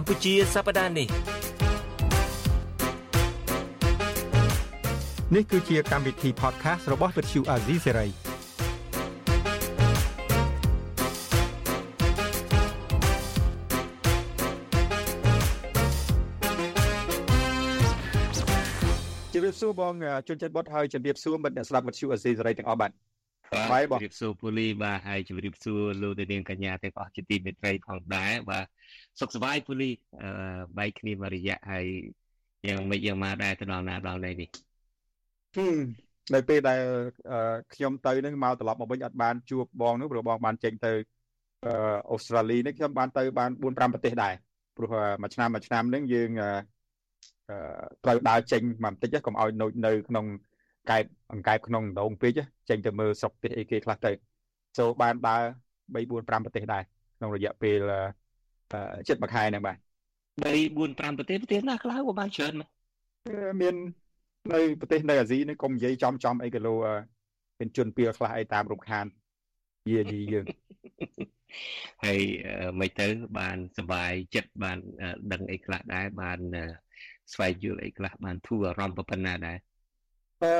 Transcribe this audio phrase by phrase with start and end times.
[0.00, 1.08] កម្ពុជាសប្តាហ៍នេះ
[5.34, 8.08] នេះគឺជាកម្មវិធី podcast របស់ Vuthu Azizi Serai
[19.32, 19.94] ជម្រាបសួរបង
[20.28, 22.90] ជនចិត្តបុតហើយជម្រាបសួរមិត្តអ្នកស្ដាប់ Vuthu Azizi Serai ទាំងអស់បាទ
[23.54, 28.64] បាទជម្រាបសួរពូលីបាទហើយជម្រាបសួរលោកនាងកញ្ញាទាំងអស់ជាទីមេត្រីផងដែរបាទ
[29.20, 29.90] សុខសប្បាយពូលី
[30.22, 31.86] អឺបែកគ្នាមួយរយៈហើយ
[32.66, 34.48] យ៉ាងមិនយ៉ាងមកដែរទៅដល់ណាដល់ណីនេះ
[36.34, 36.80] នៅពេលដែល
[37.74, 40.92] ខ្ញុំទៅនឹងមកត្រឡប់មកវិញអត់បានជួបបងនោះព្រោះបងបានចេញទៅ
[42.10, 44.34] អូស្ត្រាលីនេះខ្ញុំបានទៅបាន4 5ប្រទេសដែរ
[44.76, 44.90] ព្រោះ
[45.22, 46.30] មួយឆ្នាំមួយឆ្នាំហ្នឹងយើង
[48.04, 50.24] ត្រូវដើរចេញមកបន្តិចកុំឲ្យនៅនៅក្នុង
[50.90, 52.32] កែបអង្កែបក្នុងដងពេក
[52.68, 54.10] ចេញទៅមើលស្រុកប្រទេសអីគេខ្លះទៅ
[54.78, 55.42] ចូលបានដើរ
[55.94, 56.82] 3 4 5ប្រទេសដែរ
[57.18, 57.78] ក្នុងរយៈពេល
[59.08, 60.48] ជិតមួយខែហ្នឹងបាទ3
[60.78, 62.52] 4 5ប្រទេសប្រទេសណាខ្លះក៏បានច្រើន
[63.60, 63.74] មាន
[64.52, 66.74] នៅប្រទេសនៅអាស៊ីនេះកុំនិយាយចំចំអីគីឡូ
[67.58, 69.06] មានជនពៀលខ្លះអីតាមរំខាន
[69.90, 70.46] យាយីយើង
[72.04, 72.20] ហើយ
[72.80, 73.06] មិនទៅ
[73.38, 74.78] បានសុបាយចិត្តបាន
[75.32, 76.38] ដឹងអីខ្លះដែរបាន
[77.32, 79.58] ស្វែងយល់អីខ្លះបានធូរអារម្មណ៍ប៉ុណ្ណាដែរ
[80.42, 80.52] អឺ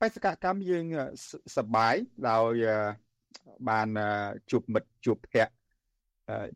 [0.00, 0.84] បេសកកម្មយើង
[1.56, 1.94] សបាយ
[2.30, 2.54] ដោយ
[3.68, 3.88] បាន
[4.50, 5.52] ជួបមិត្តជួបភ័ក្រ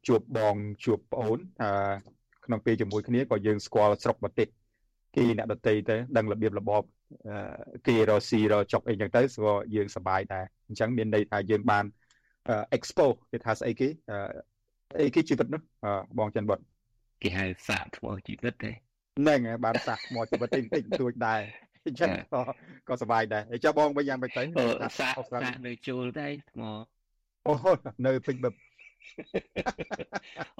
[0.06, 1.38] ជួបបងជួបប្អូន
[2.44, 4.48] ក្នុងពេលជាមួយគ្នាក៏យើងស្គាល់ស្រុកប្រទេស
[5.16, 6.82] គេអ្នកដតីទៅដឹងរបៀបរបប
[7.86, 11.84] គេរកស៊ីរកចុកអីចឹងទៅក៏យើងសប្បាយដែរអញ្ចឹងមានន័យថាយើងបាន
[12.76, 13.88] expo គេថាស្អីគេ
[15.00, 15.62] អីគេជីវិតនោះ
[16.18, 16.58] បងចិនបុត
[17.22, 18.70] គេហៅសាកថ្មជីវិតទេ
[19.20, 21.42] ហ្នឹងហើយបានសាកថ្មជីវិតតិចតិចទួចដែរ
[21.86, 22.42] អញ្ចឹងក៏
[22.88, 24.42] ក៏សប្បាយដែរហើយចុះបងវិញយ៉ាងម៉េចទៅ
[24.98, 26.62] សាកសាកនៅជួលដែរថ្ម
[27.46, 27.54] អូ
[28.06, 28.54] នៅពេញបិប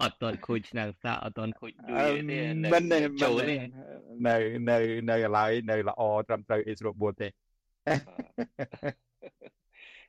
[0.01, 2.39] អត់តន់ខូចឆ្នាំសាអត់តន់ខូចដួយទេ
[2.75, 2.85] មិន
[3.23, 3.57] ចូលទេ
[4.29, 4.37] នៅ
[4.71, 4.79] នៅ
[5.11, 7.29] នៅឡើយនៅល្អត្រឹមត្រូវអីស្រួលបួនទេ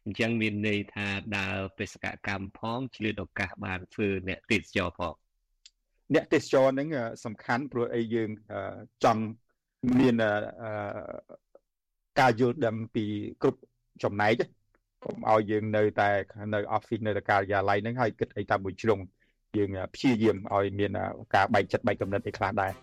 [0.06, 1.08] អញ្ចឹងមានន័យថា
[1.38, 5.14] ដើរបេសកកម្មផងឆ្លៀតឱកាសបានធ្វើអ្នកទេសចរផង
[6.14, 6.88] អ្នកទេសចរហ្នឹង
[7.26, 8.30] សំខាន់ព្រោះអីយើង
[9.04, 9.24] ចង់
[10.00, 10.16] មាន
[12.20, 13.06] ការយល់ដឹងពី
[13.42, 13.60] គ្រប់
[14.04, 14.42] ចំណែក
[15.04, 16.10] កុំឲ្យយើងនៅតែ
[16.54, 19.00] នៅ office នៅតែការិយាល័យហ្នឹងហើយគិតអីតាមមួយជ្រុង
[19.58, 20.92] យើងព្យាយាមឲ្យមាន
[21.36, 22.74] ការបែកចិត្តបែកកំណត់អីខ្លះដែរ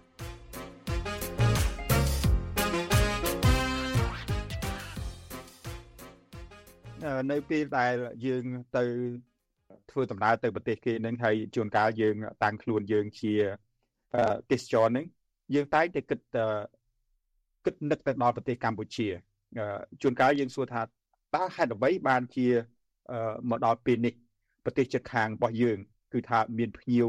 [7.33, 7.95] នៅពេលដែល
[8.27, 8.45] យើង
[8.77, 8.85] ទៅ
[9.91, 13.33] ធ្វើដំណើរទៅប្រទេសគេនឹងហើយជួនកាលយើងតាំងខ្លួនយើងជា
[14.51, 15.07] ទេសចរនឹង
[15.55, 16.21] យើងតែងតែគិត
[17.67, 19.09] គិតនឹកទៅដល់ប្រទេសកម្ពុជា
[20.03, 22.47] ជួនកាលយើងសួរថាតើហេតុអ្វីបានជា
[23.51, 24.15] មកដល់ពេលនេះ
[24.65, 25.79] ប្រទេសជិតខាងរបស់យើង
[26.13, 27.07] គឺថាមានភ្ញៀវ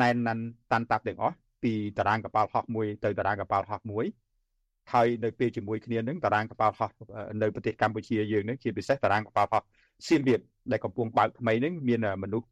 [0.00, 4.04] ណែនណាន់តាន់តាប់ទាំងអស់ពីតារាងកប៉ាល់ហោះមួយទៅតារាងកប៉ាល់ហោះមួយ
[4.92, 6.90] ហើយនៅពេលជាមួយគ្នានឹងតារាងកប៉ាល់ហោះ
[7.42, 9.62] នៅប្រទេសកម្ពុជាយើងនឹងជាពិសេសតារាងកប៉ាល់ហោះ
[10.06, 10.40] សៀមរាប
[10.72, 12.46] ដែលកំពុងបើកថ្មីនឹងមានមនុស្ស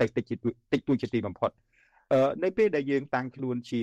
[0.00, 0.24] តិចតិច
[0.72, 1.50] តិចតួចជាទីបំផុត
[2.44, 3.82] នៅពេលដែលយើងតាំងខ្លួនជា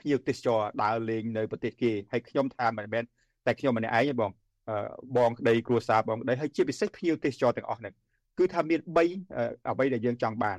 [0.00, 3.04] ភ្ញៀវទេសចរដើរលេងនៅប្រទេសគេហើយខ្ញុំថាមិនមែន
[3.46, 4.30] តែខ្ញុំម្នាក់ឯងទេបង
[5.16, 7.94] បងក្តីគ្រួសារបងក្តីហើយជាពិសេសភ្ញៀវទេសចរទាំងអស់ហ្នឹង
[8.38, 10.58] គឺថាមាន3អ្វីដែលយើងចង់បាន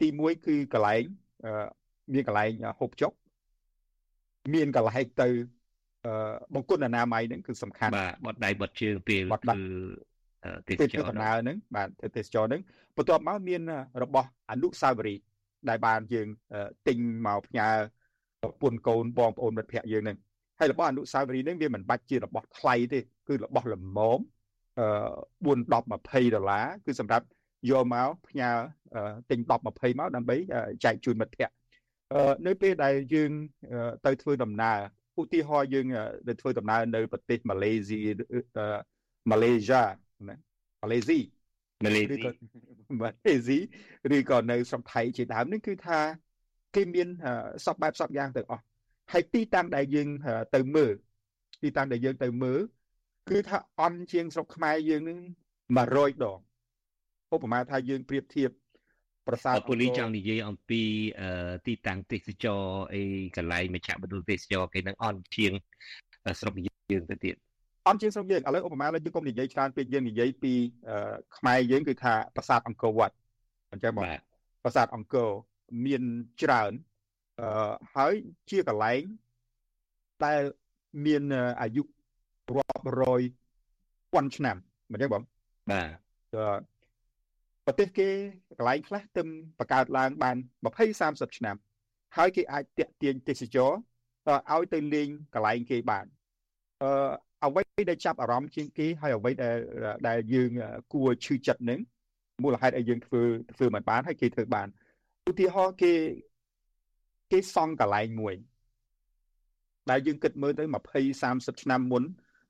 [0.00, 1.02] ទី1គឺកន្លែង
[2.14, 3.12] មានកន្លែងហូបចុក
[4.54, 5.28] មានកន្លែងទៅ
[6.54, 9.22] បង្គន់អនាម័យហ្នឹងគឺសំខាន់បាទបត់ដៃបត់ជើងពេល
[10.68, 12.62] គឺទេសចរដំណើរហ្នឹងបាទទេសចរហ្នឹង
[12.96, 13.60] បន្ទាប់មកមាន
[14.02, 15.22] របស់អនុសាវរីយ៍
[15.68, 16.28] ដែលបានយើង
[16.88, 17.68] ទិញមកផ្ញើ
[18.42, 20.18] ប្រពន្ធកូនបងប្អូនមិត្តភ័ក្តិយើងហ្នឹង
[20.58, 23.84] ហើយរបស់អនុស្សាវរីយ៍នេះវាមិនបាច់ជារបស់ថ្លៃទេគឺរបស់ល្ម
[24.16, 24.20] ម
[24.78, 24.86] អឺ
[25.46, 27.24] 4 10 20ដុល្លារគឺសម្រាប់
[27.70, 28.50] យកមកផ្ញើ
[29.30, 30.36] ទិញ10 20មកដើម្បី
[30.84, 31.54] ចែកជូនមិត្តភ័ក្តិ
[32.46, 33.30] នៅពេលដែលយើង
[34.06, 34.78] ទៅធ្វើដំណើរ
[35.20, 35.86] ឧទាហរណ៍យើង
[36.28, 37.98] ទៅធ្វើដំណើរនៅប្រទេសម៉ាឡេស៊ី
[39.30, 39.82] ម៉ាឡេស៊ី
[40.28, 40.36] ណា
[40.82, 41.18] ម៉ាឡេស៊ី
[41.84, 42.18] ម៉ាឡេស៊ី
[43.00, 43.58] ម៉ាឡេស៊ី
[44.16, 46.00] ឬក៏នៅស្រុកថៃជាដើមនេះគឺថា
[46.76, 47.08] គេមាន
[47.66, 48.62] សពបែបសពយ៉ាងទាំងអស់
[49.12, 50.08] ហើយទីតាំងដែលយើង
[50.54, 50.94] ទៅមើល
[51.62, 52.60] ទីតាំងដែលយើងទៅមើល
[53.30, 55.18] គឺថាអន់ជាងស្រុកខ្មែរយើងនឹង
[55.66, 56.38] 100ដង
[57.34, 58.50] ឧបមាថាយើងប្រៀបធៀប
[59.26, 60.82] ប្រាសាទពូលីចង់និយាយអំពី
[61.66, 62.62] ទីតាំងទេសចរ
[62.94, 63.02] អី
[63.36, 65.52] កន្លែងមជ្ឈមណ្ឌលទេសចរគេនឹងអន់ជាង
[66.40, 67.34] ស្រុកយើងទៅទៀត
[67.88, 70.52] អន់ជាងស្រុកយើងឥឡូវឧបមាយើងកុំនិយាយច្រើនពេកយើងនិយាយពី
[71.38, 73.14] ខ្មែរយើងគឺថាប្រាសាទអង្គរវត្ត
[73.72, 74.04] អញ្ចឹងមក
[74.62, 75.28] ប្រាសាទអង្គរ
[75.84, 76.02] មាន
[76.42, 76.72] ច្រើន
[77.40, 78.14] អឺហើយ
[78.50, 79.02] ជាកន្លែង
[80.24, 80.42] ដែល
[81.06, 81.22] មាន
[81.60, 81.82] អាយុ
[82.56, 83.22] រាប់រយ
[84.12, 84.56] ពាន់ឆ្នាំ
[84.92, 85.22] មិនទេបង
[85.70, 85.82] បា
[86.58, 86.60] ទ
[87.66, 88.08] ប្រទេសគេ
[88.58, 89.26] កន្លែងខ្លះទឹម
[89.58, 90.36] បង្កើតឡើងបាន
[90.66, 91.56] 20 30ឆ្នាំ
[92.16, 93.70] ហើយគេអាចតាក់ទាញទេសចរ
[94.54, 96.06] ឲ្យទៅលេងកន្លែងគេបាន
[96.82, 96.90] អឺ
[97.44, 99.56] អ្វីដែលចាប់អារម្មណ៍ជាងគេហើយអ្វីដែល
[100.08, 100.50] ដែលយើង
[100.92, 101.80] គួរឈឺចិត្តនឹង
[102.42, 103.22] មូលហេតុឲ្យយើងធ្វើ
[103.56, 104.68] ធ្វើមិនបានហើយគេធ្វើបាន
[105.28, 105.92] ឧទាហរណ៍គេ
[107.32, 108.34] គេសង់កន្លែងមួយ
[109.90, 112.02] ដែលយើងគិតមើលទៅ20 30ឆ្នាំមុន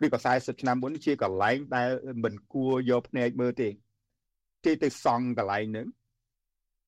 [0.05, 1.89] ឬក៏40ឆ្នាំមុនជាកន្លែងដែល
[2.25, 3.69] មិនគួរយកភ្នែកមើលទេ
[4.65, 5.87] គេទៅសង់កន្លែងហ្នឹង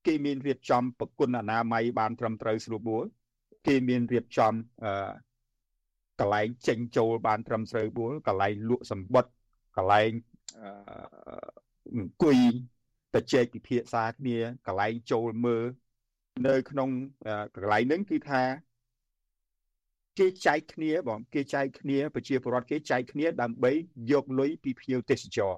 [0.07, 3.05] គេមានរៀបចំប្រគុណអនាម័យបានត្រឹមត្រូវស្រួលបួល
[3.67, 4.53] គេមានរៀបចំ
[4.85, 5.11] អឺ
[6.21, 9.33] កន្លែងចេញចូលបានត្រឹមត្រូវបួលកន្លែងលក់សម្បត្តិ
[9.77, 10.11] កន្លែង
[11.95, 12.39] អង្គុយ
[13.15, 14.37] ទៅជែកពិភាក្សាគ្នា
[14.67, 15.65] កន្លែងចូលមើល
[16.47, 16.89] នៅក្នុង
[17.55, 18.43] កន្លែងហ្នឹងគឺថា
[20.19, 23.73] គេចែកគ្នាបងគេចែកគ្នាប្រជាពលរដ្ឋគេចែកគ្នាដើម្បី
[24.11, 25.53] យកលុយពីភ្ញៀវទេសចរ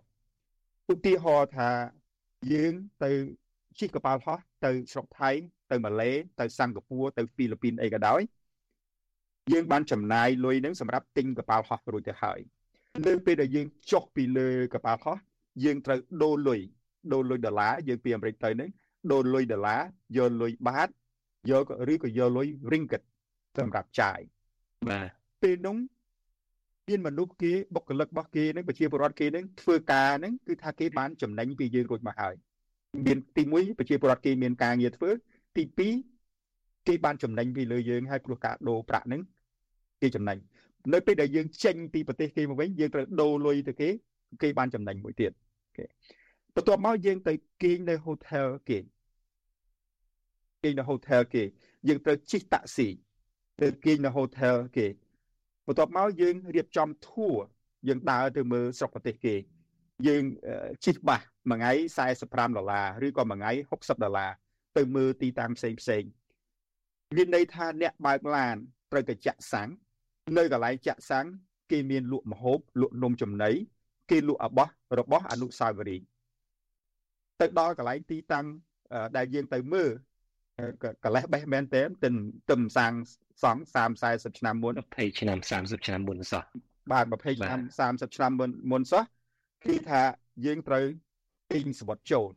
[0.92, 1.70] ឧទាហរណ៍ថា
[2.52, 2.72] យើង
[3.04, 3.10] ទៅ
[3.78, 5.30] ជិះកប៉ាល់ហោះទៅស្រុកថៃ
[5.70, 6.10] ទៅម៉ាឡេ
[6.40, 8.20] ទៅសិង្ហបុរីទៅហ្វីលីពីនអីក៏ដោយ
[9.52, 12.40] យើងបានចំណាយលុយនឹងសម្រាប់ទិញកប៉ាល់ហោះរួចទៅហើយ
[13.06, 15.16] នៅពេលដែលយើងចុះពីលើកប៉ាល់ហោះ
[15.64, 16.60] យើងត្រូវដូរលុយ
[17.12, 18.70] ដូរលុយដុល្លារយើងពីអាមេរិកទៅនឹង
[19.12, 19.80] ដូរលុយដុល្លារ
[20.16, 20.88] យកលុយបាត
[21.50, 23.02] យកឬក៏យកលុយ ringgit
[23.58, 24.18] សម្រាប់ចាយ
[24.88, 25.08] បាទ
[25.42, 25.76] ពេលនោះ
[26.88, 32.34] មានមនុស្សគេបុគ្គលិករបស់គេនឹងប្រជាពលរដ្ឋគេនឹងធ្វើការនឹងគឺថាគេបានចំណេញពីយើងរួចមកហើយ
[33.06, 35.10] មានទី1ប្រជាពលរដ្ឋគេមានការងារធ្វើ
[35.56, 35.64] ទី
[36.26, 39.20] 2គេបានចំណេញពីលើយើងហើយព្រោះការដូរប្រាក់ហ្នឹង
[40.02, 40.38] គេចំណេញ
[40.92, 43.88] នៅពេលដែលយើងចេញពីប្រទេសគេមកវិញយើងត្រូវដូរលុយទៅគេ
[44.42, 45.32] គេបានចំណេញមួយទៀត
[45.66, 45.84] អូខេ
[46.54, 48.78] បន្ទាប់មកយើងទៅគេងនៅ hotel គេ
[50.62, 51.42] គេងនៅ hotel គេ
[51.88, 52.88] យើងត្រូវជិះតាក់ស៊ី
[53.62, 54.86] ទៅគេងនៅ hotel គេ
[55.66, 57.36] បន្ទាប់មកយើងរៀបចំ tour
[57.88, 59.34] យើងដើរទៅមើលស្រុកប្រទេសគេ
[60.06, 60.22] យើង
[60.84, 61.72] ជិះបាសមួយថ្ងៃ
[62.14, 64.30] 45ដុល្លារឬក៏មួយថ្ងៃ60ដុល្លារ
[64.76, 66.04] ទៅមើលទីតាំងផ្សេងផ្សេង
[67.16, 68.56] មានន័យថាអ្នកបើកឡាន
[68.90, 69.68] ត្រូវតែចាក់សាំង
[70.36, 71.26] នៅកន្លែងចាក់សាំង
[71.70, 73.50] គេមានលក់ម្ហូបលក់នំចំណី
[74.10, 76.11] គេលក់អបោះរបស់អនុស្សាវរីយ៍
[77.42, 78.46] ទៅដល់កន្លែងទីតាំង
[79.16, 79.90] ដែលយើងទៅមើល
[81.04, 82.14] កលេសបេះមែនតើទឹម
[82.50, 82.92] ទឹមសាង
[83.42, 86.42] សង់30 40ឆ្នាំមុន20ឆ្នាំ30ឆ្នាំមុនសោះ
[86.92, 89.02] បាទ20ឆ្នាំ30ឆ្នាំមុនមុនសោះ
[89.64, 90.02] គឺថា
[90.44, 90.84] យើងត្រូវ
[91.52, 92.30] ទិញសវត្តចូល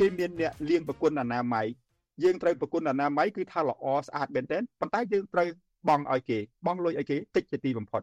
[0.00, 1.66] គេមានអ្នកលៀងប្រគុណអនាម័យ
[2.22, 5.48] យើងត្រូវប្រគុណអនាម័យគឺថាល្អស្អាតមែនទែនប៉ុន្តែយើងត្រូវ
[5.88, 8.02] បង់ឲ្យគេបង់លុយឲ្យគេតិចជាទីបំផុត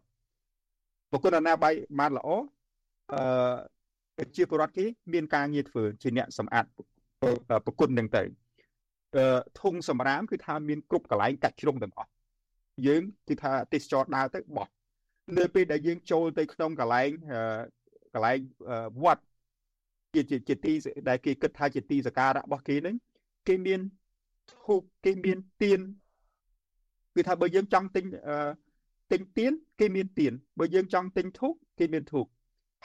[1.12, 2.30] ប្រគុណអនាម័យបានល្អ
[4.19, 6.66] អឺជាពលរដ្ឋគេ មានការងារធ្វើជាអ្នកសម្អាត
[7.66, 8.24] ប្រគុណនឹងទៅ
[9.62, 12.10] ធុងសម្រាមគឺថាមានគ្រប់កន្លែងកាច់ជ្រុងទាំងអស់
[12.88, 14.68] យើងគឺថាទេសចរដើរទៅបោះ
[15.38, 17.10] នៅពេលដែលយើងចូលទៅក្នុងកន្លែង
[18.13, 18.38] កន្លែង
[19.04, 19.24] វត្ត
[20.13, 20.74] ជាជាទី
[21.10, 22.95] ដែលគេគិតថាជាទីសក្ការៈរបស់គេហ្នឹង
[23.48, 23.80] គេមាន
[24.54, 25.80] ធូបគេមានទៀន
[27.16, 28.06] គឺថាបើយើងចង់ទិញ
[29.12, 32.25] ទិញទៀនគេមានទៀនបើយើងចង់ទិញធូបគេមានធូប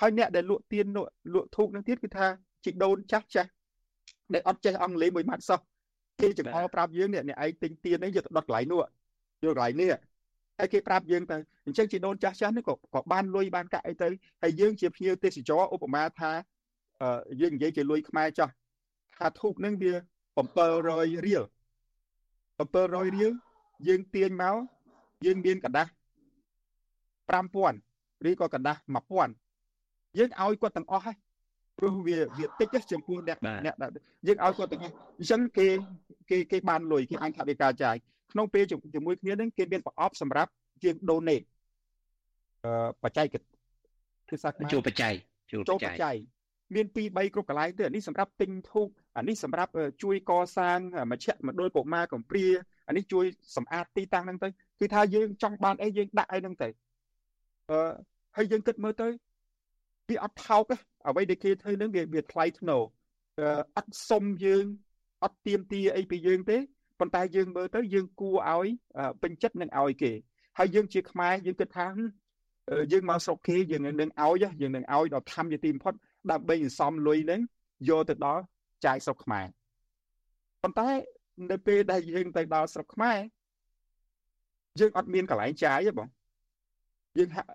[0.01, 0.87] ហើយអ្នកដែលលក់ទៀន
[1.35, 2.27] លក់ធូបនឹងទៀតគឺថា
[2.65, 3.51] ជីដូនចាស់ចាស់
[4.33, 5.61] ដែលអត់ចេះអង់គ្លេសមួយម៉ាត់សោះ
[6.21, 8.81] គេចង្អល់ប្រាប់យើងនេះអ្នកឯងទិញទៀននេះយកទៅដុតកន្លែងនោះ
[9.45, 9.89] យកកន្លែងនេះ
[10.59, 11.37] ហើយគេប្រាប់យើងទៅ
[11.67, 14.09] អញ្ចឹងជីដូនចាស់ចាស់នេះក៏ក៏បានលុយបានកាក់អីទៅ
[14.43, 16.31] ហើយយើងជាភ្ញៀវទេសចរឧបមាថា
[17.41, 18.53] យើងនិយាយជាលុយខ្មែរចាស់
[19.17, 19.93] ថាធូបនឹងវា
[20.37, 21.45] 700រៀល
[22.59, 23.33] 700រៀល
[23.89, 24.57] យើងទាញមក
[25.27, 25.91] យើងមានកដាស់
[27.31, 31.17] 5000ឬក៏កដាស់1000យើងឲ្យគាត់ទាំងអស់ហើយ
[31.79, 33.75] ព្រោះវាវាតិចចំពោះអ្នកអ្នក
[34.27, 35.67] យើងឲ្យគាត់ទាំងអស់អញ្ចឹងគេ
[36.31, 37.97] គេគេបានលុយគេអាចថាវាការចាយ
[38.33, 38.65] ក្នុងពេល
[38.95, 40.51] ជាមួយគ្នានឹងគេមានប្រអប់សម្រាប់
[40.83, 41.45] ជាង donate
[42.65, 42.71] អឺ
[43.03, 43.27] បច្ចេក
[44.29, 45.15] គឺសាចូលបច្ច័យ
[45.53, 46.17] ចូលបច្ច័យ
[46.75, 50.79] មាន2 3គ្រប់កន្លែងទៀតអានេះសម្រាប់ទិញធូបអានេះសម្រាប់ជួយកសាង
[51.11, 52.47] មជ្ឈមណ្ឌលកុមារកំព្រា
[52.89, 53.25] អានេះជួយ
[53.57, 54.49] សម្អាតទីតាំងហ្នឹងទៅ
[54.81, 56.69] គឺថាយើងចង់បានអីយើងដាក់អីហ្នឹងទៅ
[57.71, 57.79] អឺ
[58.37, 59.09] ហើយយើងគិតមើលទៅ
[60.09, 60.65] វាអត់ថោក
[61.09, 62.83] អ្វីដែលគេធ្វើហ្នឹងវាវាថ្លៃថ្នូរ
[63.77, 64.65] អត់សុំយើង
[65.25, 66.57] អត់ទៀមទាអីពីយើងទេ
[67.01, 68.69] ប៉ុន្តែយើងមើលទៅយើងគួរឲ្យ
[69.23, 70.13] ពេញចិត្តនឹងឲ្យគេ
[70.59, 71.87] ហើយយើងជាខ្មែរយើងគិតថា
[72.93, 75.95] យើងមកស្រុកគេយើងនឹងឲ្យយើងនឹងឲ្យដល់ធម្មជាទីបំផុត
[76.31, 77.41] ដើម្បីសន្សំលុយហ្នឹង
[77.89, 78.43] យកទៅដល់
[78.85, 79.47] ចាយស្រុកខ្មែរ
[80.63, 80.89] ប៉ុន្តែ
[81.51, 83.19] នៅពេលដែលយើងទៅដល់ស្រុកខ្មែរ
[84.81, 86.09] យើងអត់មានកន្លែងចាយទេបង
[87.19, 87.49] យើងហាក់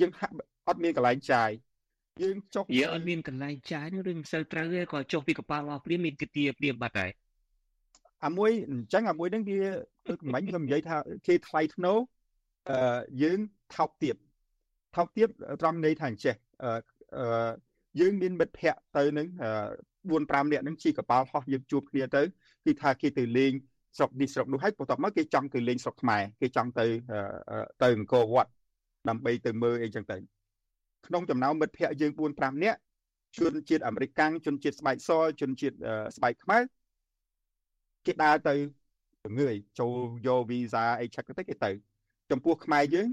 [0.00, 0.34] យើងហាក់
[0.68, 1.50] អត់មានកន្លែងចាយ
[2.22, 7.10] យើងចុះយើងអត់មានកន្លែងចាយនោះឬមិនសូវត្រូវទេក៏ចុះពីកប៉ាល់អស់ព្រាមមានគទាព្រាមបាត់ហើយ
[8.26, 9.60] អាមួយអញ្ចឹងអាមួយហ្នឹងវា
[10.32, 11.92] មិញខ្ញុំនិយាយថាគេថ្លៃធ្នូ
[12.70, 13.38] អឺយើង
[13.76, 14.16] ថោកទាប
[14.96, 15.28] ថោកទាប
[15.60, 16.34] ត្រង់ន័យថាអញ្ចេះ
[17.16, 17.24] អឺ
[18.00, 19.26] យើងមានមិត្តភ័ក្តិទៅនឹង
[19.88, 22.22] 4 5នាក់នឹងជិះកប៉ាល់ហោះយើងជួបគ្នាទៅ
[22.64, 23.52] គឺថាគេទៅលេង
[23.96, 26.86] ស្រុកនេះស្រុកនោះហើយបន្ទាប់មកគេចង់ទៅលេងស្រុកខ្មែរគេចង់ទៅ
[27.82, 28.50] ទៅអង្គរវត្ត
[29.08, 30.16] ដើម្បីទៅមើលអីចឹងទៅ
[31.06, 32.78] ក្នុងចំណោមមិត្តភ័ក្តិយើង4 5នាក់
[33.38, 35.10] ជនជាតិអាមេរិកកាំងជនជាតិស្បែកស
[35.40, 35.76] ជនជាតិ
[36.16, 36.62] ស្បែកខ្មែរ
[38.06, 38.54] គេដើរទៅ
[39.38, 39.94] ងឿយចូល
[40.26, 41.70] យកវីសាអីឆឹកទៅគេទៅ
[42.30, 43.08] ចំពោះខ្មែរយើង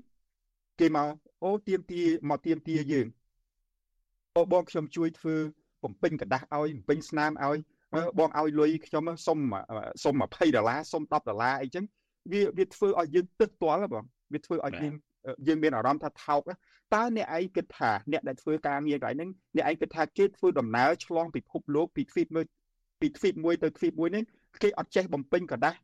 [0.80, 1.08] គេមក
[1.44, 3.21] អូទៀមទាមកទៀមទាយើងអូ
[4.53, 5.35] បងខ្ញុំជួយធ្វើ
[5.85, 7.59] បំពេញกระดาษឲ្យបំពេញស្នាមឲ្យ
[8.19, 9.39] បងឲ្យលុយខ្ញុំសុំ
[10.05, 11.85] សុំ20ដុល្លារសុំ10ដុល្លារអីចឹង
[12.33, 14.95] វាវាធ្វើឲ្យយើងទឹកទាល់បងវាធ្វើឲ្យយើង
[15.47, 16.41] យើងមានអារម្មណ៍ថាថោក
[16.95, 22.45] តើអ្នកឯងគិតថាអ្នកដែលធ្វើការងារកន្លែងហ្នឹងអ្នកឯងគិតថាគេធ្វើដំណើរឆ្លងពិភពលោកពីទ្វីបមួយ
[23.01, 24.23] ពីទ្វីបមួយទៅទ្វីបមួយនេះ
[24.63, 25.77] គេអត់ចេះបំពេញกระดาษ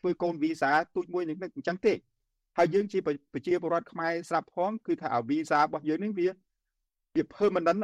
[0.00, 1.92] ធ្វើកូនវីសាទូចមួយនឹងអញ្ចឹងទេ
[2.58, 6.28] ហើយយើងជាប្រជាពលរដ្ឋខ្មែរស្រាប់ផងគឺថាអាវីសារបស់យើងនេះវា
[7.15, 7.81] វា permanent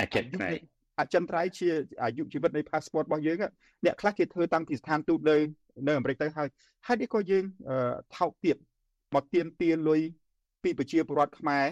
[0.00, 0.62] អចិន្ត្រៃយ៍
[1.00, 1.68] អចិន្ត្រៃយ៍ជា
[2.02, 3.38] អាយុជីវិតនៃ passport របស់យើង
[3.84, 5.36] អ្នកខ្លះគេធ្វើតាំងពីស្ថានទូតនៅ
[5.86, 6.48] នៅអាមេរិកទៅហើយ
[6.86, 7.44] ហើយនេះក៏យើង
[8.16, 8.56] ថោកទៀត
[9.14, 10.00] មកទៀមទាលុយ
[10.62, 11.66] ពីប្រជាពលរដ្ឋខ្មែរ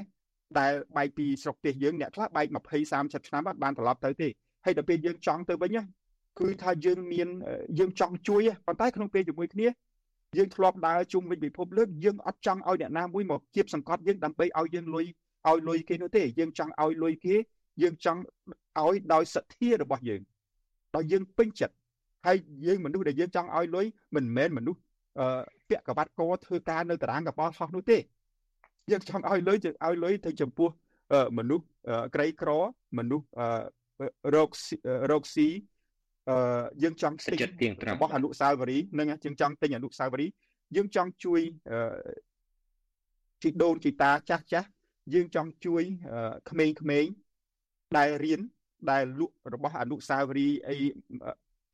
[0.59, 4.29] ដែលបែកពីស្រុកទេសយើងអ្នកខ្លះបែក20 30ឆ្នាំបាត់បានត្រឡប់ទៅទេ
[4.65, 5.79] ហើយដល់ពេលយើងចង់ទៅវិញ
[6.41, 7.29] គឺថាយើងមាន
[7.79, 9.69] យើងចង់ជួយប៉ុន្តែក្នុងពេលជាមួយគ្នា
[10.39, 15.07] យើងធ្លាប់ដើរជុំវិញពិភពលោកយើងអត់ចង់ឲ្យអ្នកណាមួយមកគៀបសង្កត់យើងដើម្បីឲ្យយើងលុយ
[15.49, 17.35] ឲ្យលុយគេនោះទេយើងចង់ឲ្យលុយគេ
[17.83, 18.21] យើងចង់
[18.81, 20.21] ឲ្យដោយសទ្ធារបស់យើង
[20.97, 21.75] ដោយយើងពេញចិត្ត
[22.27, 24.81] ហើយយើងមនុស្សដែលយើងចង់ឲ្យលុយមិនមែនមនុស្ស
[25.19, 25.27] អឺ
[25.69, 27.99] ពាក់កបាត់កធ្វើការនៅតារាងកបោហោះនោះទេ
[28.91, 30.69] យើងចង់ឲ្យលុយឲ្យលុយទៅចំពោះ
[31.39, 31.65] មនុស្ស
[32.15, 32.51] ក្រីក្រ
[32.99, 33.27] មនុស្ស
[34.35, 34.49] រោគ
[35.11, 35.49] រោគស៊ី
[36.31, 36.37] អឺ
[36.83, 37.39] យើងចង់ទិញ
[37.93, 40.33] របស់អនុសាវរីយ៍នឹងយើងចង់ទិញអនុសាវរីយ៍
[40.77, 41.79] យើងចង់ជួយអឺ
[43.43, 44.69] ជីដូនជីតាចាស់ចាស់
[45.14, 45.82] យើងចង់ជួយ
[46.50, 46.66] ក្មេ
[47.02, 47.12] ងៗ
[47.97, 48.40] ដែលរៀន
[48.90, 50.76] ដែលលក់របស់អនុសាវរីយ៍អី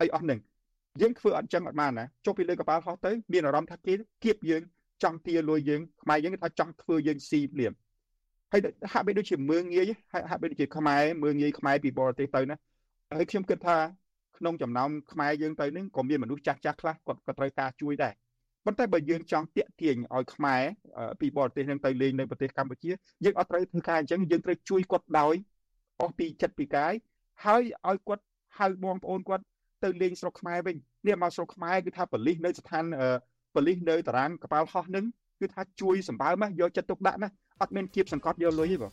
[0.01, 0.39] អីអស់ហ្នឹង
[1.01, 3.95] យើងធ្វើអត់ចឹងអត់បានណាចុះពីលើកប៉ាល់ហោះទៅមានអារម្មណ៍ថាគេ
[4.25, 4.63] គៀបយើង
[5.03, 7.73] ចង់ទាលួយយើងខ្មែរយើងថាចង់ធ្វើយើងស៊ីភ្លាម
[8.53, 8.61] ហើយ
[8.93, 9.91] ហាក់បីដូចជាមើងងាយ
[10.31, 12.57] ហាក់បីដូចជាខ្មែរមើងងាយខ្មែរពីបរទេសទៅណា
[13.11, 13.77] ហើយខ្ញុំគិតថា
[14.39, 18.13] ក្នុងចំណោមខ្មែរយើងទៅនេះក៏មានមនុស្សចាស់ចាស់ខ្លះគាត់ក៏ត្រូវការជួយដែរ
[18.65, 20.63] ប៉ុន្តែបើយើងចង់តាក់ទាញឲ្យខ្មែរ
[21.21, 22.91] ពីបរទេសនឹងទៅលេងនៅប្រទេសកម្ពុជា
[23.25, 25.35] យើងអត់ត្រូវធ្វើការអញ្ចឹងយើងត្រូវជួយគាត់ដោយ
[26.01, 26.93] អស់ពីចិត្តពីកាយ
[27.45, 28.25] ហើយឲ្យគាត់
[28.59, 29.45] ហៅបងប្អូនគាត់
[29.85, 32.85] ទៅលេងស្រុកខ្មែរវិញនេះមកស្រុកខ្មែរគឺថាបលិសនៅស្ថាន
[33.55, 35.05] បលិសនៅតារាងកប៉ាល់ហោះនឹង
[35.41, 37.29] គឺថាជួយសម្បើមយកចិត្តទុកដាក់ណា
[37.61, 38.93] អត់មានគៀបសង្កត់យកលុយទេបង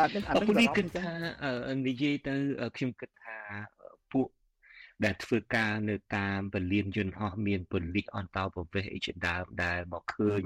[0.00, 1.12] អានេះអានេះគិតថា
[1.88, 2.34] និយាយទៅ
[2.76, 3.36] ខ្ញុំគិតថា
[4.12, 4.28] ពួក
[5.04, 10.42] ដែលធ្វើការនៅតាមពលានយន្តហោះមានពលិកអន្តោប្រវេសន៍អីជាដើមដែលមកឃើញ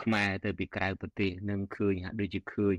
[0.00, 2.76] ខ្មែរទៅពីក្រៅប្រទេសនឹងឃើញហាក់ដូចជាឃើញ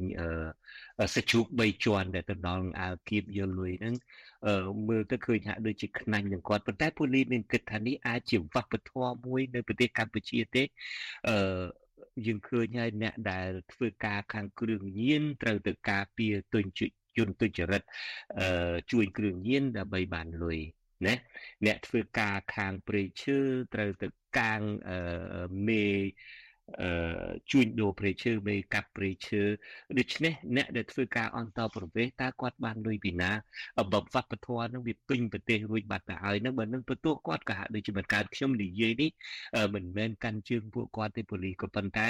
[1.16, 3.96] សាជូក3ជាន់ដែលទៅដល់អាគៀបយកលុយហ្នឹង
[4.89, 10.63] មើលទៅឃើញហាក់ដូចជាខ្នាញ់នឹងគាត់ប៉ុន្តែពូលីមានគិតថានេះអាចជាវប្បធម៌មួយនៅប្រទេសកម្ពុជាទេ
[11.30, 11.38] អឺ
[12.25, 16.82] យើងឃើញហើយអ្នកដែលធ្វើការខាងគ្រឿងញៀនត្រូវទៅការពារទុញ្ញ
[17.18, 17.82] យន្តទុច្ចរិត
[18.39, 20.60] អឺជួយគ្រឿងញៀនដើម្បីបានលុយ
[21.06, 21.16] ណា
[21.66, 23.38] អ្នកធ្វើការខាងព្រៃឈើ
[23.74, 26.47] ត្រូវទៅកាងអឺមេអឺ
[27.52, 29.42] ជួញដូរព្រៃឈើមេកាប់ព្រៃឈើ
[30.00, 33.32] ដូច្នេះអ្នកដែលធ្វើការអន្តរប្រវេសតើគាត់បានលុយពីណា
[33.78, 39.10] បបវប្បធម៌នឹងវាពេញប្រទេសរួចបាត់ទៅហើយនឹងបើនឹងបន្ទោសគាត់ក៏ហាក់ដូចជាមិនកើតខ្ញុំនិយាយនេះ
[39.76, 42.10] មិនមែនកាន់ជើងពួកគាត់ទេប៉ូលីសក៏ប៉ុន្តែ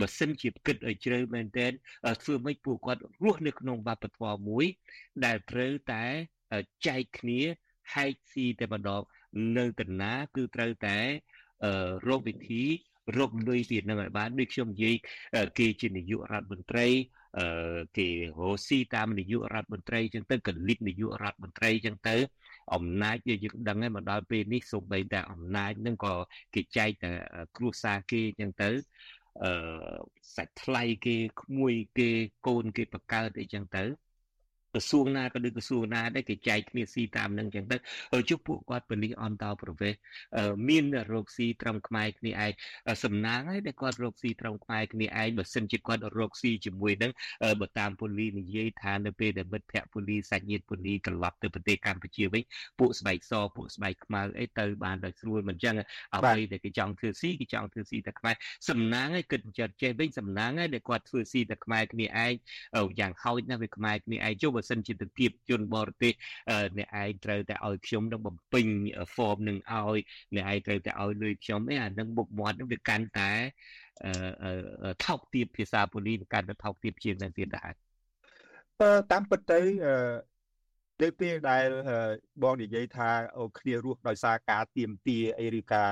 [0.00, 1.72] បើសិនជាគិតឲ្យជ្រៅមែនទែន
[2.22, 4.66] ធ្វើម៉េចពួកគាត់រស់នៅក្នុងវប្បធម៌មួយ
[5.24, 6.04] ដែលត្រូវតែ
[6.86, 7.40] ចែកគ្នា
[7.94, 9.02] ហែកស៊ីតែម្ដង
[9.58, 10.98] នៅតាណាគឺត្រូវតែ
[12.08, 12.64] រកវិធី
[13.16, 14.94] រកលុយទៀតនឹងឲ្យបានដូចខ្ញុំនិយាយ
[15.58, 16.86] គេជានាយករដ្ឋមន្ត្រី
[17.38, 22.16] អឺគេរស់ស៊ីតាមនាយករដ្ឋមន្ត្រីចឹងទៅកលិតនាយករដ្ឋមន្ត្រីចឹងទៅ
[22.74, 26.14] អំណាចយើងដឹងហើយមកដល់ពេលនេះសូម្បីតែអំណាចនឹងក៏
[26.54, 27.10] គេចែកតែ
[27.56, 28.70] គ្រួសារគេចឹងទៅ
[29.42, 29.52] អឺ
[30.36, 32.10] សាច់ថ្លៃគេក្មួយគេ
[32.46, 33.84] កូនគេបកើតអីចឹងទៅ
[34.74, 37.76] ក្រសួងណាក៏ដូចក្រសួងណាដែរគេចែកគ្នាស៊ីតាមនឹងចឹងទៅ
[38.28, 39.94] ជុះពួកគាត់បលិសអន្តោប្រវេស
[40.68, 42.50] មានរោគស៊ីត្រឹមខ្មែរគ្នាឯង
[43.04, 47.12] សំណាងហើយដែលគាត់រោគស៊ីត្រឹមខ្មែរគ្នាឯងបើសិនជាគាត់រោគស៊ីជាមួយនឹង
[47.60, 52.42] បើតាមពូលីនិយាយថានៅពេលដែលមិត្តភ័ក្តិពូលីសាច់ញាតិពូលីត្រឡប់ទៅប្រទេសកម្ពុជាវិញ
[52.78, 55.74] ពួកស្បែកសពួកស្បែកខ្មៅអីទៅបានដោយស្រួលមិនចឹង
[56.14, 58.34] អ្វីដែលគេចង់ធ្វើស៊ីគេចង់ធ្វើស៊ីតែខ្មែរ
[58.68, 62.32] សំណាងហើយគិតចិត្តចេះវិញសំណាងហើយដែលគាត់ធ្វើស៊ីតែខ្មែរគ្នាឯង
[63.00, 66.12] យ៉ាងហោចណាស់វាខ្មែរគ្នាឯងចុះបើសិនជាទៅគៀបជនបរទេស
[66.78, 68.66] អ្នកឯងត្រូវតែឲ្យខ្ញុំនឹងបំពេញ
[69.14, 69.98] form នឹងឲ្យ
[70.36, 73.30] អ្នកឯងត្រូវតែឲ្យលុយខ្ញុំឯអានឹងមុខមាត់នឹងវាកាន់តែ
[75.04, 77.72] ថោកទាបភាសាប៉ូលីសកាន់តែថោកទាបជាងនឹងទៀតដែរ
[79.12, 79.60] តាមពិតទៅ
[81.02, 81.66] នៅពេលដែល
[82.42, 85.90] បងនិយាយថាអូគ្នារស់ដោយសារការទៀមទាអីឬការ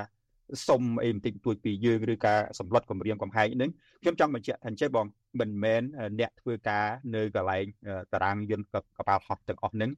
[0.68, 3.70] សុំអីបន្តិចបន្តួចពីយើងឬការសម្លុតគម្រាមកំហែងហ្នឹង
[4.02, 5.06] ខ្ញុំចង់បញ្ជាក់ថាអញ្ចឹងបង
[5.40, 5.82] មិនមែន
[6.20, 7.64] អ្នកធ្វើការនៅកន្លែង
[8.12, 9.90] តារាងយន្តកប៉ាល់ហោះទាំងអស់ហ្នឹង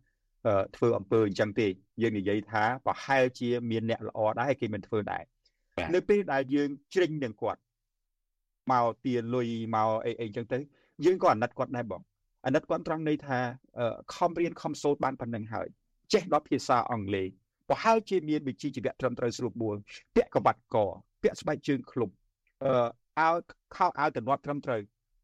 [0.76, 1.66] ធ្វើអំពើអញ្ចឹងទេ
[2.02, 5.22] យើងនិយាយថាប្រហែលជាមានអ្នកល្អដែរគេមិនធ្វើដែរ
[5.94, 7.60] នៅពេលដែលយើងជ្រិញនឹងគាត់
[8.72, 10.58] មកទាលុយមកអីអីអញ្ចឹងទៅ
[11.04, 12.02] យើងក៏អាណិតគាត់ដែរបង
[12.46, 13.38] អាណិតគាត់ត្រង់ន័យថា
[14.14, 15.68] ខំរៀនខំសូត្របានប៉ុណ្្នឹងហើយ
[16.12, 17.28] ចេះដល់ភាសាអង់គ្លេស
[17.68, 19.76] ប្រហែលជាមានវិជ្ជាជីវៈត្រឹមត្រូវស្រួលបួល
[20.14, 20.76] ពាក់កបាត់ក
[21.22, 22.10] ពាក់ស្បែកជើងឃ្លុំ
[22.64, 22.72] អឺ
[23.18, 23.34] អាវ
[23.76, 24.80] ខោអាវតំណត់ត្រឹមត្រូវ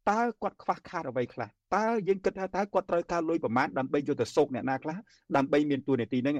[0.09, 4.97] តើគាត់ខ្វះខាតអ្វីខ្លះតើយើងគិតថាតើគាត់ត្រូវការលុយប្រមាណដើម្បីយកទៅសោកអ្នកណាខ្លះ
[5.35, 6.35] ដើម្បីមានទួនាទីហ្នឹង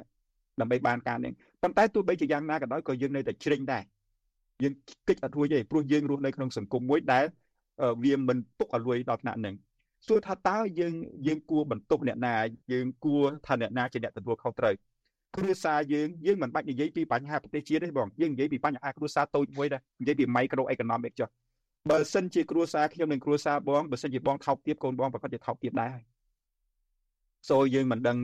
[0.62, 1.32] ដើម្បីបានការនេះ
[1.62, 3.84] ប៉ុន្តែទោះបីជាយ៉ាងណាក៏ដោយក៏យើងនៅតែជ្រិញដែរ
[4.64, 4.74] យើង
[5.08, 7.26] គិតអត់រួចទេព្រោះយើងរស់នៅក្នុងសង្គមមួយដែល
[8.04, 9.56] វាមិនទុកឲ្យលួយដល់ថ្នាក់ហ្នឹង
[10.08, 10.94] សួរថាតើយើង
[11.28, 12.34] យើងគួរបន្ទប់អ្នកណា
[12.72, 14.74] យើងគួរថាអ្នកណាជាអ្នកទទួលខុសត្រូវ
[15.36, 21.30] គ្រួសារយើងយើងមិនបាច់និយាយពីបញ្ហាប្រទេសជាតិទេបងយើងនិយាយពីបញ្ហាគ្រួសារតូចមួយដែរនិយាយពី micro economic ចុះ
[21.92, 26.04] បើសិនជាគ្រួសារខ្ញុំនិងគ្រួសារបងបើសិនជាបងថោកទាបកូនបងប្រកាសជាថោកទាបដែរហើយ
[27.50, 28.18] សូយើងមិនដឹង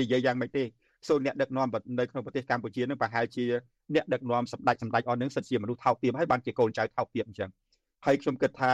[0.00, 0.64] និយាយយ៉ាងម៉េចទេ
[1.08, 1.68] សូអ្នកដឹកនាំ
[1.98, 3.44] នៅក្នុងប្រទេសកម្ពុជានឹងប្រហែលជា
[3.94, 7.50] អ្នកដឹកនាំសម្ដេចសម្ដេចអស់នឹងសិតជាមនុស្សថោកទាបហើយបានជាកូនចៅថោកទាបអញ្ចឹង
[8.06, 8.72] ហើយខ្ញុំគិតថា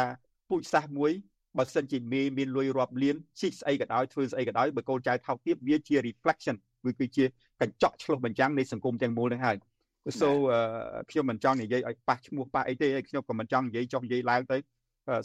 [0.48, 1.12] ពូជសាសន៍មួយ
[1.58, 7.24] បើសិនជាមេមានលុយរាប់លានជីកស្អីក៏ដោយធ្វើស្អីក៏ដោយបើកូនចៅថោកទាបវាជា reflection វាគឺជា
[7.60, 9.56] កញ្ចក់ឆ្លុះបញ្ចាំងនៃសង្គមទាំងមូលនឹងហើយ
[10.20, 10.28] so
[11.10, 14.56] ខ្ញុំមិនចង់និយាយឲ្យប៉ះឈ្មោះប៉ះអីទេខ្ញុំក៏មិនចង់និយាយចុះនិយាយឡើងទៅ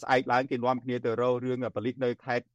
[0.02, 2.46] ស្អែកឡើងគេនាំគ្នាទៅរករឿងប៉លិសនៅខេត្ត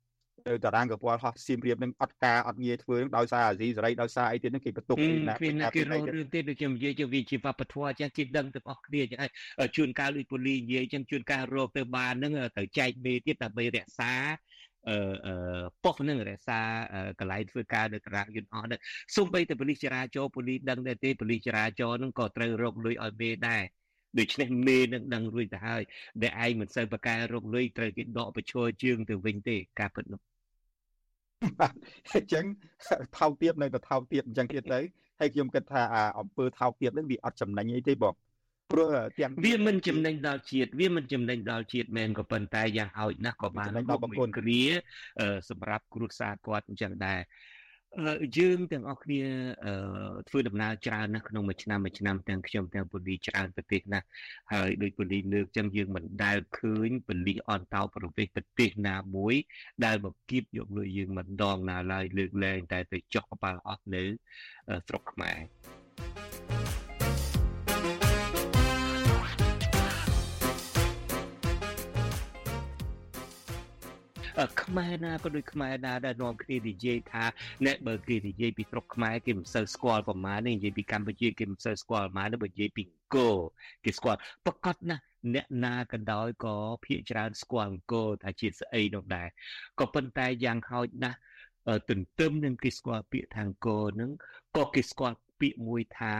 [0.65, 9.31] តារាងកពណ៌ហោះសៀមរាបនឹងអត់ការអត់ងារធ្វើនឹងដោយសារអាស៊ីសេរីដោយសារអីទៀតនឹងគេបន្ទុកពីណាគេគេរករឿងទៀតដូចខ្ញុំនិយាយជាវិជាវប្បធម៌អញ្ចឹងគេដឹងទាំងអស់គ្នាអញ្ចឹងហើយ
[9.77, 14.13] ជួនកាលដូចពូលីនិយាយអញ្ចឹងជួនកាលរកទៅបាននឹងទៅចែកមេទៀតដើម្បីរក្សា
[14.89, 14.97] អឺ
[15.85, 16.61] ប៉ុស្តិ៍នឹងរក្សា
[17.19, 18.81] កន្លែងធ្វើការនៅតារាងយន្តអស់ហ្នឹង
[19.17, 23.63] សូម្បីតែប៉ូលីសចរាចរណ៍ប៉ូលីសដឹងដែរទេប៉ូលីសចរាចរណ៍ហ្នឹងក៏ត្រូវរកលុយឲ្យមេដែរ
[24.19, 25.83] ដូច្នេះមេនឹងដឹងរួចទៅហើយ
[26.23, 30.21] ដែលឯងមិនសូវប្រកែរកលុយត្រូវគេដកបញ្ឈរជើងទៅវិញទេការពិតនោះ
[32.15, 32.45] អញ្ចឹង
[33.19, 34.81] ថោកទៀតនៅតែថោកទៀតអញ្ចឹងទៀតទៅ
[35.21, 38.15] ហើយខ្ញុំគិតថាអាអំពើថោកទៀតហ្នឹងវាអត់ចំណេញអីទេបង
[38.73, 44.63] ព្រោះទាំងវាមិនចំណេញដល់ជាតិវាមិនចំណេញដល់ជាតិមែនក៏ប៉ុន្តែយ៉ាងហោចណាស់ក៏បានដល់បងប្អូនគ្រា
[45.51, 47.21] សម្រាប់គ្រួសារគាត់អញ្ចឹងដែរ
[48.39, 49.23] យើងទាំងអស់គ្នា
[50.29, 54.07] ធ្វើដំណើរច្រើនណាស់ក្នុងមួយឆ្នាំមួយឆ្នាំទាំងខ្ញុំទាំងពូលីច្រើនប្រទេសណាស់
[54.53, 59.35] ហើយដោយពូលីលើកចឹងយើងមិនដែលឃើញពូលីអន្តោប្រវេសន៍ប្រទេសណាមួយ
[59.85, 64.03] ដែលមកគៀបយកលុយយើងមិនដងណាឡើយលើកលែងតែទៅចុះកប៉ាល់អស់នៅ
[64.89, 65.39] ស្រុកខ្មែរ
[74.63, 77.25] ខ្មែរណាក៏ដូចខ្មែរណាដែលនាំគ្នានិយាយថា
[77.67, 83.37] អ្នកបើគេនិយាយពីស្រុកខ្មែរគេមិនសូវស្គាល់ប្រមាណទេនិយាយពីកម្ពុជាគេមិនសូវស្គាល់ប្រមាណទេបើនិយាយពីអង្គរ
[83.85, 85.03] គេស្គាល់ប្រកាសណាស់
[85.35, 89.29] អ្នកណាក៏ដោយក៏ភាកច្រើនស្គាល់អង្គរថាជាស្អីនោះដែរ
[89.79, 91.19] ក៏ប៉ុន្តែយ៉ាងហោចណាស់
[91.89, 94.11] ទន្ទឹមនឹងគេស្គាល់ពាក្យថាអង្គរនឹង
[94.57, 96.15] ក៏គេស្គាល់ពាក្យមួយថា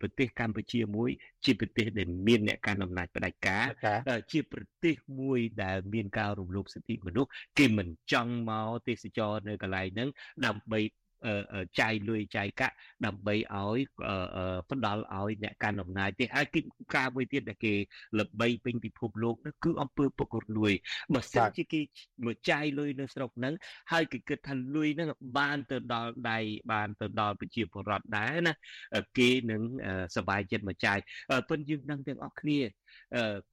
[0.00, 1.10] ប្រទេសកម្ពុជាមួយ
[1.44, 3.66] ជាប្រទេសដែលមានអ្នកកាន់អំណាចផ្ដាច់ការ
[4.32, 10.08] ជាប្រទេសមួយដែលមានការរំលោភសិទ្ធិមនុស្សគេមិនចង់មកទេសចរនៅកន្លែងហ្នឹង
[10.46, 10.80] ដើម្បី
[11.79, 13.79] ចាយលុយចាយកាក់ដើម្បីឲ្យ
[14.71, 16.61] ផ្ដល់ឲ្យអ្នកកាន់អំណាចទេហើយគឺ
[16.95, 17.73] ការមួយទៀតដែលគេ
[18.19, 20.73] ល្បីពេញពិភពលោកនោះគឺអំពើពុករលួយ
[21.13, 21.81] បើសិនជាគេ
[22.25, 23.53] មកចាយលុយនៅស្រុកហ្នឹង
[23.91, 26.39] ហើយគេគិតថាលុយហ្នឹងបានទៅដល់ដៃ
[26.71, 28.53] បានទៅដល់ប្រជាពលរដ្ឋដែរណា
[29.17, 29.61] គេនឹង
[30.17, 30.97] សบายចិត្តមកចាយ
[31.49, 32.59] ប៉ុន្តែយើងដឹងទាំងអស់គ្នា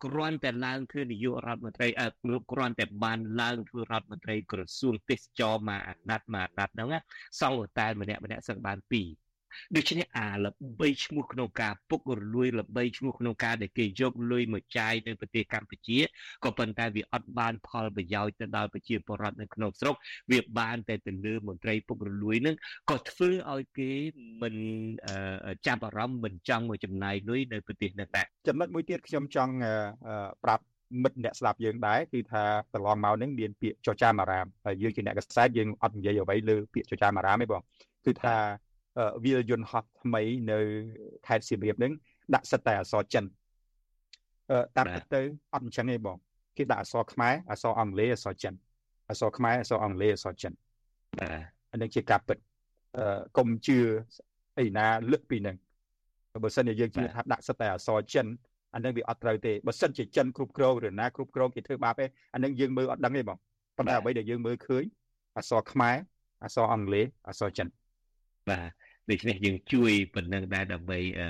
[0.03, 1.87] គ្រាន់តែឡើងធ្វើនាយករដ្ឋមន្ត្រី
[2.51, 6.89] គ្រាន់តែបានឡើងធ្វើរដ្ឋមន្ត្រីក្រសួងទេសចរមកអាណត្តិមកអាណត្តិហ្នឹង
[7.41, 9.28] សង្ឃតែម្នាក់ម្នាក់សឹងបាន2
[9.75, 15.99] ដូច្នេះអាល្បីឈ្មោះក្នុងការពុករលួយល្បីឈ្មោះក្នុងការដែលគេយកលុយមកចាយនៅប្រទេសកម្ពុជា
[16.43, 19.95] ក៏ប៉ុន្តែវាអត់បានផលប្រយោជន៍ទៅដល់ប្រជាពលរដ្ឋនៅក្នុងស្រុក
[20.31, 22.55] វាបានតែទៅលើមន្ត្រីពុករលួយនឹង
[22.89, 23.91] ក៏ធ្វើឲ្យគេ
[24.41, 24.55] មិន
[25.67, 29.53] ចាប់អារម្មណ៍មិនចង់មកចំណាយលុយនៅប្រទេសនោះដែរចំណុចមួយទៀតខ្ញុំចង់
[30.43, 30.63] ប្រាប់
[31.03, 37.61] មិត្តអ្នកស្ដាប់យើងដែរគឺថាកន្លងមកនឹងមានពាក្យចចាមអារាមហើយយើងជាអ្នកកសែតយើងអត់និយាយអ្វីលើពាក្យចចាមអារាមទេបង
[38.05, 38.35] គឺថា
[39.23, 40.57] វាលយន្តហោះថ្មីនៅ
[41.27, 41.91] ខេត្តសៀមរាបនឹង
[42.33, 43.25] ដាក់សិតតែអក្សរចិន
[44.51, 45.21] អឺតាមពិតទៅ
[45.53, 46.17] អត់អញ្ចឹងទេបង
[46.57, 48.53] គេដាក់អក្សរខ្មែរអក្សរអង់គ្លេសអក្សរចិន
[49.09, 50.53] អក្សរខ្មែរអក្សរអង់គ្លេសអក្សរចិន
[51.19, 52.37] បាទអានឹងជាការពិត
[52.97, 53.77] អឺកុំជឿ
[54.59, 55.55] អីណាលើសពីនឹង
[56.43, 58.25] បើសិនជាយើងជឿថាដាក់សិតតែអសរចិន
[58.73, 63.37] អានឹងវាអត់ត្រូវទេបើសិនជាចិនគ្រប់គ្រងឬណាគ្រប់គ្រងគេធ្វើបាបទេអានឹងយើងមើលអត់ដឹងទេបង
[63.77, 64.83] ប៉ុន្តែអ្វីដែលយើងមើលឃើញ
[65.37, 65.95] អសរខ្មែរ
[66.43, 67.67] អសរអង់គ្លេសអសរចិន
[68.49, 71.29] បាទ ដូច្នេះយើងជួយប៉ុណ្ណឹងដែរដើម្បីអឺ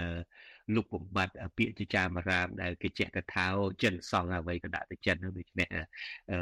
[0.75, 3.45] លុបបំបត្តិពាក្យចចាមរាមដែលគេចេះតែថា
[3.83, 5.67] ចិនសង់អ្វីក៏ដាក់ទៅចិននោះដូច្នេះ
[6.31, 6.37] អឺ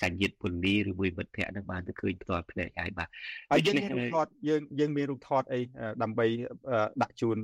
[0.00, 3.08] សញ្ញិតពន្លីឬមួយមិត្តភ័ក្ដិនឹងបានទៅឃើញផ្ទាល់ភ្នែកហើយបាទ
[3.52, 5.60] ហើយយើងមានរូបថតយើងយើងមានរូបថតអី
[6.02, 6.26] ដើម្បី
[7.02, 7.36] ដាក់ជូន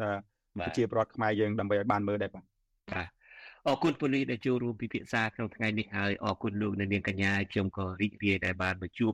[0.58, 2.44] ប្រជាពលរដ្ឋខ្មែរយើងដើម្បីឲ្យបានមើលដែរបាទ
[2.94, 3.08] បាទ
[3.66, 9.12] អរគុណពូលីដែលចូលរួមពិភាក្សាក្នុងថ្ងៃនេះហើយអរគុណលោកនាងកញ្ញាខ្ញុំក៏រីករាយដែលបានមកជួប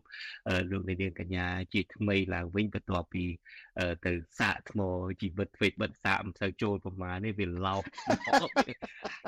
[0.71, 3.25] លោកនាងកញ្ញាជាថ្មីឡើងវិញបន្ទាប់ពី
[4.07, 4.81] ទៅសាកថ្ម
[5.21, 7.83] ជីវិតធ្វើបិទសាកមិនសូវចូលប្រមាណនេះវាឡោក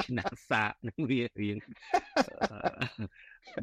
[0.07, 1.57] ឆ្នាំសាកនឹងវារៀង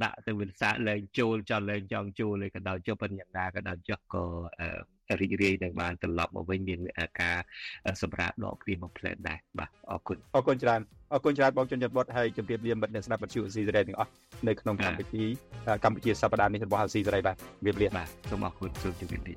[0.03, 4.23] ដាក់ទៅវិសាលែងចូលចង់លែងចង់ចូលឯក៏ដល់ចុះប៉ុណ្ណឹងយ៉ាងណាក៏ដល់ចុះក៏
[5.21, 6.79] រីករាយនឹងបានត្រឡប់មកវិញមាន
[7.21, 7.37] ការ
[8.01, 10.81] សម្រាប់ដកគ្នាមកផ្លែដែរបាទអរគុណអរគុណច្រើន
[11.13, 14.11] អរគុណច្រើនបងជនជាតិវត្តហើយជម្រាបលាមិត្តអ្នកស្ដាប់វិទ្យុអស៊ីសេរីទាំងអស់
[14.47, 15.23] នៅក្នុងកម្មវិធី
[15.83, 19.35] កម្ពុជាសប្តាហ៍នេះរបស់អស៊ីសេរីបាទជម្រាបលាបាទសូមអរគុណសូមជម្រាបលា